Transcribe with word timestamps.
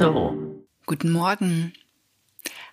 Espresso. 0.00 0.64
Guten 0.86 1.12
Morgen. 1.12 1.74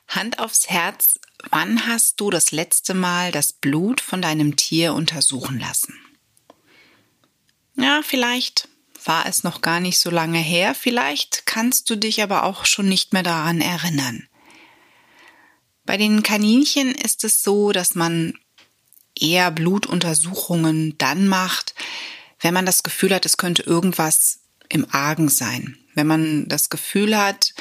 Hand 0.07 0.39
aufs 0.39 0.69
Herz, 0.69 1.19
wann 1.49 1.85
hast 1.85 2.21
du 2.21 2.29
das 2.29 2.51
letzte 2.51 2.93
Mal 2.93 3.33
das 3.33 3.51
Blut 3.51 3.99
von 3.99 4.21
deinem 4.21 4.55
Tier 4.55 4.93
untersuchen 4.93 5.59
lassen? 5.59 5.93
Ja, 7.75 7.99
vielleicht 8.01 8.69
war 9.03 9.25
es 9.25 9.43
noch 9.43 9.59
gar 9.59 9.81
nicht 9.81 9.99
so 9.99 10.09
lange 10.09 10.39
her, 10.39 10.73
vielleicht 10.73 11.45
kannst 11.45 11.89
du 11.89 11.97
dich 11.97 12.23
aber 12.23 12.43
auch 12.43 12.65
schon 12.65 12.87
nicht 12.87 13.11
mehr 13.11 13.23
daran 13.23 13.59
erinnern. 13.59 14.29
Bei 15.85 15.97
den 15.97 16.23
Kaninchen 16.23 16.95
ist 16.95 17.25
es 17.25 17.43
so, 17.43 17.73
dass 17.73 17.93
man 17.93 18.35
eher 19.19 19.51
Blutuntersuchungen 19.51 20.97
dann 20.97 21.27
macht, 21.27 21.75
wenn 22.39 22.53
man 22.53 22.65
das 22.65 22.83
Gefühl 22.83 23.13
hat, 23.13 23.25
es 23.25 23.35
könnte 23.35 23.63
irgendwas 23.63 24.39
im 24.69 24.85
Argen 24.91 25.29
sein. 25.29 25.77
Wenn 25.95 26.07
man 26.07 26.47
das 26.47 26.69
Gefühl 26.69 27.17
hat, 27.17 27.53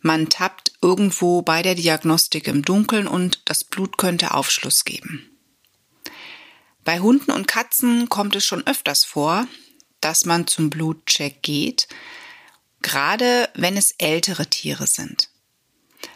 man 0.00 0.28
tappt 0.28 0.72
irgendwo 0.80 1.42
bei 1.42 1.62
der 1.62 1.74
Diagnostik 1.74 2.46
im 2.46 2.62
Dunkeln 2.62 3.06
und 3.06 3.42
das 3.46 3.64
Blut 3.64 3.98
könnte 3.98 4.34
Aufschluss 4.34 4.84
geben. 4.84 5.30
Bei 6.84 7.00
Hunden 7.00 7.32
und 7.32 7.48
Katzen 7.48 8.08
kommt 8.08 8.36
es 8.36 8.46
schon 8.46 8.66
öfters 8.66 9.04
vor, 9.04 9.46
dass 10.00 10.24
man 10.24 10.46
zum 10.46 10.70
Blutcheck 10.70 11.42
geht, 11.42 11.88
gerade 12.82 13.48
wenn 13.54 13.76
es 13.76 13.92
ältere 13.98 14.46
Tiere 14.46 14.86
sind. 14.86 15.28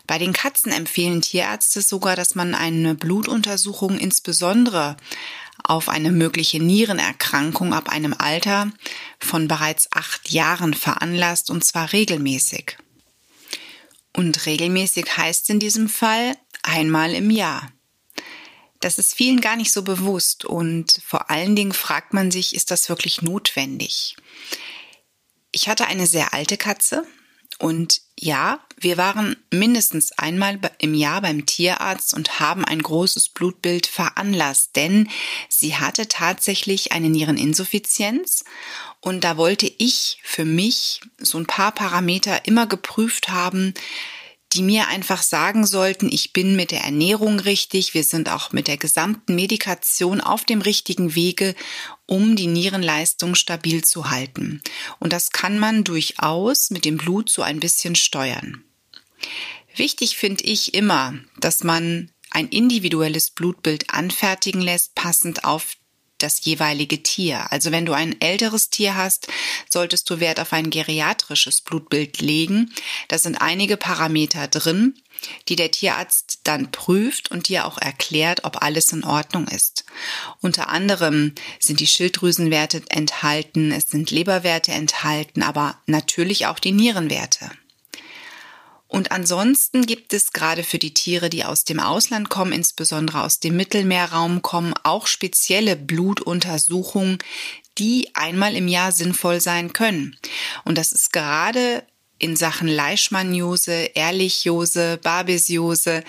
Bei 0.06 0.18
den 0.18 0.32
Katzen 0.32 0.72
empfehlen 0.72 1.20
Tierärzte 1.20 1.82
sogar, 1.82 2.16
dass 2.16 2.34
man 2.34 2.54
eine 2.54 2.94
Blutuntersuchung 2.94 3.98
insbesondere 3.98 4.96
auf 5.64 5.88
eine 5.88 6.10
mögliche 6.10 6.62
Nierenerkrankung 6.62 7.74
ab 7.74 7.88
einem 7.88 8.14
Alter 8.16 8.70
von 9.18 9.48
bereits 9.48 9.90
acht 9.92 10.30
Jahren 10.30 10.74
veranlasst, 10.74 11.50
und 11.50 11.64
zwar 11.64 11.92
regelmäßig. 11.92 12.76
Und 14.14 14.46
regelmäßig 14.46 15.16
heißt 15.16 15.50
in 15.50 15.58
diesem 15.58 15.88
Fall 15.88 16.36
einmal 16.62 17.14
im 17.14 17.30
Jahr. 17.30 17.72
Das 18.80 18.98
ist 18.98 19.14
vielen 19.14 19.40
gar 19.40 19.56
nicht 19.56 19.72
so 19.72 19.82
bewusst 19.82 20.44
und 20.44 21.00
vor 21.06 21.30
allen 21.30 21.54
Dingen 21.54 21.72
fragt 21.72 22.12
man 22.12 22.30
sich, 22.30 22.54
ist 22.54 22.70
das 22.70 22.88
wirklich 22.88 23.22
notwendig? 23.22 24.16
Ich 25.52 25.68
hatte 25.68 25.86
eine 25.86 26.06
sehr 26.06 26.34
alte 26.34 26.56
Katze 26.56 27.06
und 27.58 28.00
ja, 28.18 28.60
wir 28.78 28.96
waren 28.96 29.36
mindestens 29.50 30.12
einmal 30.12 30.58
im 30.78 30.94
Jahr 30.94 31.22
beim 31.22 31.44
Tierarzt 31.46 32.14
und 32.14 32.40
haben 32.40 32.64
ein 32.64 32.82
großes 32.82 33.30
Blutbild 33.30 33.86
veranlasst, 33.86 34.76
denn 34.76 35.08
sie 35.48 35.76
hatte 35.76 36.08
tatsächlich 36.08 36.92
eine 36.92 37.08
Niereninsuffizienz. 37.08 38.44
Und 39.00 39.24
da 39.24 39.36
wollte 39.36 39.70
ich 39.78 40.20
für 40.22 40.44
mich 40.44 41.00
so 41.18 41.38
ein 41.38 41.46
paar 41.46 41.72
Parameter 41.72 42.46
immer 42.46 42.66
geprüft 42.66 43.28
haben, 43.28 43.74
die 44.52 44.62
mir 44.62 44.88
einfach 44.88 45.22
sagen 45.22 45.66
sollten, 45.66 46.08
ich 46.12 46.32
bin 46.32 46.56
mit 46.56 46.70
der 46.70 46.82
Ernährung 46.82 47.40
richtig, 47.40 47.94
wir 47.94 48.04
sind 48.04 48.28
auch 48.28 48.52
mit 48.52 48.68
der 48.68 48.76
gesamten 48.76 49.34
Medikation 49.34 50.20
auf 50.20 50.44
dem 50.44 50.60
richtigen 50.60 51.14
Wege, 51.14 51.54
um 52.06 52.36
die 52.36 52.46
Nierenleistung 52.46 53.34
stabil 53.34 53.82
zu 53.82 54.10
halten. 54.10 54.62
Und 54.98 55.12
das 55.12 55.30
kann 55.30 55.58
man 55.58 55.84
durchaus 55.84 56.70
mit 56.70 56.84
dem 56.84 56.98
Blut 56.98 57.30
so 57.30 57.42
ein 57.42 57.60
bisschen 57.60 57.94
steuern. 57.94 58.64
Wichtig 59.74 60.16
finde 60.16 60.44
ich 60.44 60.74
immer, 60.74 61.14
dass 61.38 61.64
man 61.64 62.10
ein 62.30 62.48
individuelles 62.48 63.30
Blutbild 63.30 63.90
anfertigen 63.90 64.60
lässt, 64.60 64.94
passend 64.94 65.44
auf 65.44 65.76
das 66.22 66.44
jeweilige 66.44 67.02
Tier. 67.02 67.50
Also 67.50 67.72
wenn 67.72 67.86
du 67.86 67.92
ein 67.92 68.20
älteres 68.20 68.70
Tier 68.70 68.96
hast, 68.96 69.28
solltest 69.68 70.08
du 70.10 70.20
Wert 70.20 70.40
auf 70.40 70.52
ein 70.52 70.70
geriatrisches 70.70 71.60
Blutbild 71.60 72.20
legen. 72.20 72.72
Da 73.08 73.18
sind 73.18 73.40
einige 73.40 73.76
Parameter 73.76 74.48
drin, 74.48 74.94
die 75.48 75.56
der 75.56 75.70
Tierarzt 75.70 76.40
dann 76.44 76.70
prüft 76.70 77.30
und 77.30 77.48
dir 77.48 77.66
auch 77.66 77.78
erklärt, 77.78 78.44
ob 78.44 78.62
alles 78.62 78.92
in 78.92 79.04
Ordnung 79.04 79.46
ist. 79.48 79.84
Unter 80.40 80.68
anderem 80.68 81.34
sind 81.60 81.80
die 81.80 81.86
Schilddrüsenwerte 81.86 82.82
enthalten, 82.88 83.72
es 83.72 83.88
sind 83.88 84.10
Leberwerte 84.10 84.72
enthalten, 84.72 85.42
aber 85.42 85.78
natürlich 85.86 86.46
auch 86.46 86.58
die 86.58 86.72
Nierenwerte. 86.72 87.50
Und 88.92 89.10
ansonsten 89.10 89.86
gibt 89.86 90.12
es 90.12 90.34
gerade 90.34 90.62
für 90.62 90.78
die 90.78 90.92
Tiere, 90.92 91.30
die 91.30 91.46
aus 91.46 91.64
dem 91.64 91.80
Ausland 91.80 92.28
kommen, 92.28 92.52
insbesondere 92.52 93.22
aus 93.22 93.40
dem 93.40 93.56
Mittelmeerraum 93.56 94.42
kommen, 94.42 94.74
auch 94.82 95.06
spezielle 95.06 95.76
Blutuntersuchungen, 95.76 97.16
die 97.78 98.10
einmal 98.12 98.54
im 98.54 98.68
Jahr 98.68 98.92
sinnvoll 98.92 99.40
sein 99.40 99.72
können. 99.72 100.18
Und 100.66 100.76
das 100.76 100.92
ist 100.92 101.10
gerade 101.10 101.84
in 102.18 102.36
Sachen 102.36 102.68
Leishmaniose, 102.68 103.72
Ehrlichiose, 103.94 105.00
Babesiose, 105.02 106.04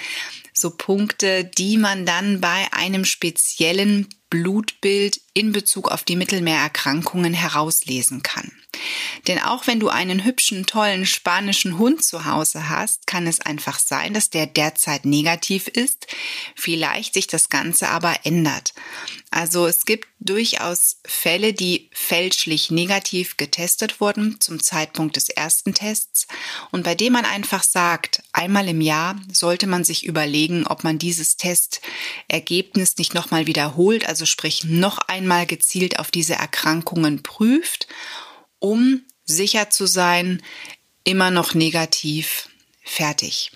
so 0.54 0.70
Punkte, 0.70 1.46
die 1.46 1.78
man 1.78 2.06
dann 2.06 2.42
bei 2.42 2.68
einem 2.74 3.06
speziellen 3.06 4.10
Blutbild 4.30 5.22
in 5.34 5.54
Bezug 5.54 5.90
auf 5.90 6.04
die 6.04 6.18
Mittelmeererkrankungen 6.18 7.34
herauslesen 7.34 8.24
kann. 8.24 8.52
Denn 9.28 9.40
auch 9.40 9.68
wenn 9.68 9.80
du 9.80 9.90
einen 9.90 10.26
hübschen, 10.26 10.66
tollen 10.66 11.06
spanischen 11.06 11.78
Hund 11.78 12.04
zu 12.04 12.26
Hause 12.26 12.70
hast, 12.70 13.08
kann 13.08 13.28
es 13.28 13.40
einfach 13.40 13.80
sein, 13.80 14.14
dass 14.14 14.30
der 14.30 14.48
derzeit 14.48 15.06
negativ 15.06 15.68
ist, 15.68 16.08
vielleicht 16.56 17.14
sich 17.14 17.28
das 17.28 17.50
Ganze 17.50 17.90
aber 17.90 18.16
ändert. 18.24 18.74
Also 19.32 19.66
es 19.66 19.86
gibt 19.86 20.08
durchaus 20.20 20.98
Fälle, 21.06 21.54
die 21.54 21.90
fälschlich 21.92 22.70
negativ 22.70 23.38
getestet 23.38 24.00
wurden 24.00 24.40
zum 24.40 24.62
Zeitpunkt 24.62 25.16
des 25.16 25.30
ersten 25.30 25.74
Tests 25.74 26.28
und 26.72 26.84
bei 26.84 26.96
dem 26.96 27.14
man 27.14 27.26
einfach 27.26 27.64
sagt, 27.64 28.22
einmal 28.32 28.68
im 28.68 28.80
Jahr 28.80 29.20
sollte 29.32 29.68
man 29.68 29.84
sich 29.84 30.06
überlegen, 30.06 30.68
ob 30.68 30.84
man 30.84 31.00
dieses 31.00 31.36
Testergebnis 31.38 32.98
nicht 32.98 33.14
nochmal 33.14 33.48
wiederholt, 33.48 34.08
also 34.08 34.26
sprich 34.26 34.66
noch 34.66 35.00
einmal 35.00 35.46
gezielt 35.46 36.00
auf 36.00 36.12
diese 36.12 36.36
Erkrankungen 36.36 37.24
prüft 37.24 37.88
um 38.64 39.02
sicher 39.26 39.70
zu 39.70 39.86
sein, 39.86 40.42
immer 41.04 41.32
noch 41.32 41.54
negativ 41.54 42.48
fertig. 42.82 43.52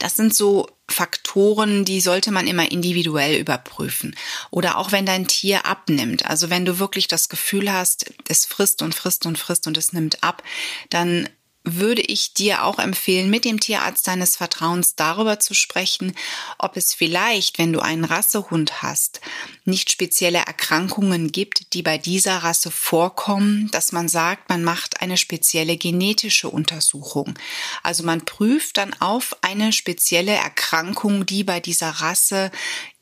Das 0.00 0.16
sind 0.16 0.34
so 0.34 0.66
Faktoren, 0.88 1.84
die 1.84 2.00
sollte 2.00 2.32
man 2.32 2.48
immer 2.48 2.72
individuell 2.72 3.38
überprüfen. 3.38 4.16
Oder 4.50 4.76
auch 4.76 4.90
wenn 4.90 5.06
dein 5.06 5.28
Tier 5.28 5.66
abnimmt. 5.66 6.26
Also 6.26 6.50
wenn 6.50 6.64
du 6.64 6.80
wirklich 6.80 7.06
das 7.06 7.28
Gefühl 7.28 7.72
hast, 7.72 8.12
es 8.28 8.44
frisst 8.44 8.82
und 8.82 8.92
frisst 8.92 9.24
und 9.24 9.38
frisst 9.38 9.68
und 9.68 9.78
es 9.78 9.92
nimmt 9.92 10.24
ab, 10.24 10.42
dann 10.90 11.28
würde 11.64 12.02
ich 12.02 12.34
dir 12.34 12.64
auch 12.64 12.78
empfehlen, 12.78 13.30
mit 13.30 13.46
dem 13.46 13.58
Tierarzt 13.58 14.06
deines 14.06 14.36
Vertrauens 14.36 14.96
darüber 14.96 15.40
zu 15.40 15.54
sprechen, 15.54 16.14
ob 16.58 16.76
es 16.76 16.92
vielleicht, 16.92 17.58
wenn 17.58 17.72
du 17.72 17.80
einen 17.80 18.04
Rassehund 18.04 18.82
hast, 18.82 19.22
nicht 19.64 19.90
spezielle 19.90 20.38
Erkrankungen 20.38 21.32
gibt, 21.32 21.72
die 21.72 21.82
bei 21.82 21.96
dieser 21.96 22.38
Rasse 22.38 22.70
vorkommen, 22.70 23.70
dass 23.72 23.92
man 23.92 24.08
sagt, 24.08 24.50
man 24.50 24.62
macht 24.62 25.00
eine 25.00 25.16
spezielle 25.16 25.78
genetische 25.78 26.50
Untersuchung. 26.50 27.34
Also 27.82 28.04
man 28.04 28.26
prüft 28.26 28.76
dann 28.76 28.92
auf 29.00 29.34
eine 29.40 29.72
spezielle 29.72 30.32
Erkrankung, 30.32 31.24
die 31.24 31.44
bei 31.44 31.60
dieser 31.60 31.90
Rasse 31.90 32.50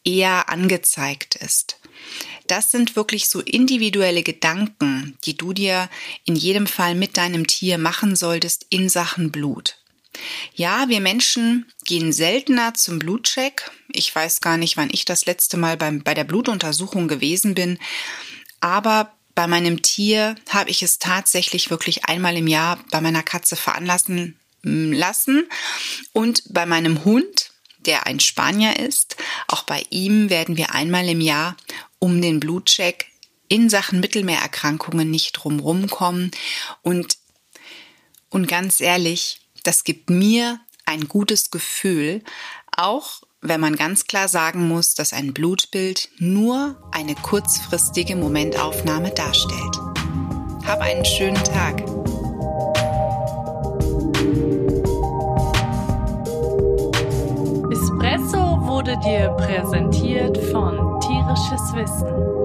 eher 0.05 0.49
angezeigt 0.49 1.35
ist. 1.35 1.79
Das 2.53 2.71
sind 2.71 2.97
wirklich 2.97 3.31
so 3.31 3.41
individuelle 3.41 4.23
Gedanken, 4.23 5.17
die 5.25 5.39
du 5.39 5.55
dir 5.55 5.89
in 6.27 6.37
jedem 6.37 6.67
Fall 6.67 6.95
mit 6.95 7.17
deinem 7.17 7.47
Tier 7.47 7.79
machen 7.79 8.15
solltest 8.15 8.67
in 8.69 8.91
Sachen 8.91 9.33
Blut. 9.33 9.79
Ja, 10.55 10.91
wir 10.91 11.01
Menschen 11.01 11.65
gehen 11.87 12.13
seltener 12.13 12.75
zum 12.75 12.99
Blutcheck. 12.99 13.71
Ich 13.91 14.15
weiß 14.15 14.43
gar 14.43 14.59
nicht, 14.59 14.77
wann 14.77 14.91
ich 14.93 15.07
das 15.07 15.25
letzte 15.25 15.57
Mal 15.57 15.79
beim, 15.79 16.03
bei 16.03 16.13
der 16.13 16.25
Blutuntersuchung 16.25 17.09
gewesen 17.09 17.55
bin. 17.55 17.79
Aber 18.61 19.15
bei 19.35 19.47
meinem 19.47 19.81
Tier 19.81 20.35
habe 20.51 20.69
ich 20.69 20.83
es 20.83 20.99
tatsächlich 20.99 21.71
wirklich 21.71 22.05
einmal 22.05 22.37
im 22.37 22.49
Jahr 22.49 22.85
bei 22.91 23.01
meiner 23.01 23.23
Katze 23.23 23.57
veranlassen 23.57 24.39
lassen. 24.63 25.49
Und 26.13 26.43
bei 26.51 26.67
meinem 26.67 27.03
Hund 27.07 27.49
der 27.87 28.07
ein 28.07 28.21
Spanier 28.21 28.79
ist. 28.79 29.17
Auch 29.49 29.65
bei 29.65 29.85
ihm 29.91 30.31
werden 30.31 30.57
wir 30.57 30.75
einmal 30.75 31.09
im 31.09 31.21
Jahr 31.21 31.57
um 32.03 32.21
den 32.21 32.41
Blutcheck 32.41 33.07
in 33.47 33.71
Sachen 33.71 34.01
Mittelmeererkrankungen 34.01 35.09
nicht 35.09 35.33
drumherum 35.33 35.89
kommen. 35.89 36.33
Und, 36.83 37.17
und 38.29 38.49
ganz 38.49 38.81
ehrlich, 38.81 39.41
das 39.63 39.85
gibt 39.85 40.11
mir 40.11 40.59
ein 40.85 41.07
gutes 41.07 41.53
Gefühl, 41.53 42.25
auch 42.77 43.23
wenn 43.41 43.61
man 43.61 43.77
ganz 43.77 44.07
klar 44.07 44.27
sagen 44.27 44.67
muss, 44.67 44.95
dass 44.95 45.13
ein 45.13 45.33
Blutbild 45.33 46.09
nur 46.19 46.77
eine 46.91 47.15
kurzfristige 47.15 48.17
Momentaufnahme 48.17 49.13
darstellt. 49.13 49.77
Hab 50.67 50.81
einen 50.81 51.05
schönen 51.05 51.43
Tag. 51.45 51.85
wurde 58.83 58.99
dir 58.99 59.29
präsentiert 59.37 60.37
von 60.51 60.92
Tierisches 61.35 61.73
Wissen. 61.73 62.42